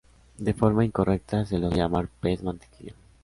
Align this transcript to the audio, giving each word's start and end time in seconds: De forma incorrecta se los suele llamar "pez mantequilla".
De 0.39 0.55
forma 0.55 0.83
incorrecta 0.83 1.45
se 1.45 1.59
los 1.59 1.69
suele 1.69 1.75
llamar 1.83 2.07
"pez 2.07 2.41
mantequilla". 2.41 2.95